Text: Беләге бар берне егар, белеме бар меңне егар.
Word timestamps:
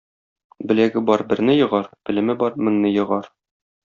Беләге 0.69 1.03
бар 1.09 1.23
берне 1.33 1.57
егар, 1.57 1.89
белеме 2.09 2.37
бар 2.45 2.57
меңне 2.69 2.93
егар. 2.97 3.29